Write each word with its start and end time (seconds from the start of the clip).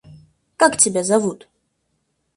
Как 0.57 0.77
тебя 0.77 1.03
зовут? 1.03 1.47